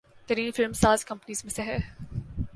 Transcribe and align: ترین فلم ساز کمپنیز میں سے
ترین 0.27 0.51
فلم 0.51 0.73
ساز 0.73 1.05
کمپنیز 1.05 1.45
میں 1.45 1.53
سے 1.53 1.61